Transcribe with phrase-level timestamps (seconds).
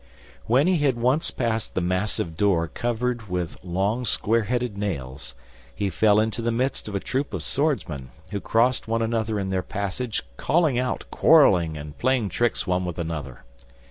[0.47, 5.35] When he had once passed the massive door covered with long square headed nails,
[5.75, 9.51] he fell into the midst of a troop of swordsmen, who crossed one another in
[9.51, 13.43] their passage, calling out, quarreling, and playing tricks one with another.